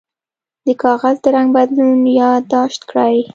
د 0.65 0.67
کاغذ 0.83 1.15
د 1.23 1.25
رنګ 1.35 1.49
بدلون 1.55 1.99
یاد 2.19 2.43
داشت 2.53 2.81
کړئ. 2.89 3.15